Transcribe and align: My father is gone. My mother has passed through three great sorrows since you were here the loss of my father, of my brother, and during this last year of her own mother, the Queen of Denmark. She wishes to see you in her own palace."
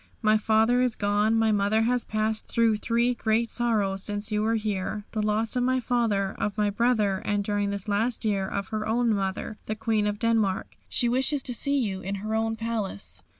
My 0.23 0.35
father 0.35 0.81
is 0.81 0.95
gone. 0.95 1.35
My 1.37 1.51
mother 1.51 1.83
has 1.83 2.05
passed 2.05 2.47
through 2.47 2.77
three 2.77 3.13
great 3.13 3.51
sorrows 3.51 4.01
since 4.01 4.31
you 4.31 4.41
were 4.41 4.55
here 4.55 5.05
the 5.11 5.21
loss 5.21 5.55
of 5.55 5.61
my 5.61 5.79
father, 5.79 6.35
of 6.39 6.57
my 6.57 6.71
brother, 6.71 7.21
and 7.23 7.43
during 7.43 7.69
this 7.69 7.87
last 7.87 8.25
year 8.25 8.47
of 8.47 8.69
her 8.69 8.87
own 8.87 9.13
mother, 9.13 9.59
the 9.67 9.75
Queen 9.75 10.07
of 10.07 10.17
Denmark. 10.17 10.75
She 10.89 11.07
wishes 11.07 11.43
to 11.43 11.53
see 11.53 11.77
you 11.77 12.01
in 12.01 12.15
her 12.25 12.33
own 12.33 12.55
palace." 12.55 13.21